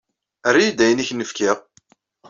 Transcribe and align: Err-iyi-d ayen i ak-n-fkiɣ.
Err-iyi-d 0.47 0.79
ayen 0.83 1.01
i 1.03 1.03
ak-n-fkiɣ. 1.03 1.57